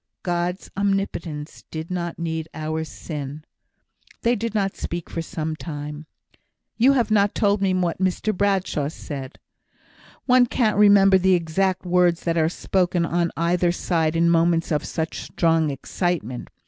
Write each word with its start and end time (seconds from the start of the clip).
"God's 0.23 0.71
omnipotence 0.75 1.63
did 1.69 1.91
not 1.91 2.17
need 2.17 2.49
our 2.55 2.83
sin." 2.83 3.45
They 4.23 4.35
did 4.35 4.55
not 4.55 4.75
speak 4.75 5.11
for 5.11 5.21
some 5.21 5.55
time. 5.55 6.07
"You 6.75 6.93
have 6.93 7.11
not 7.11 7.35
told 7.35 7.61
me 7.61 7.71
what 7.75 7.99
Mr 7.99 8.35
Bradshaw 8.35 8.87
said." 8.89 9.37
"One 10.25 10.47
can't 10.47 10.77
remember 10.79 11.19
the 11.19 11.35
exact 11.35 11.85
words 11.85 12.23
that 12.23 12.35
are 12.35 12.49
spoken 12.49 13.05
on 13.05 13.29
either 13.37 13.71
side 13.71 14.15
in 14.15 14.31
moments 14.31 14.71
of 14.71 14.83
such 14.85 15.21
strong 15.21 15.69
excitement. 15.69 16.49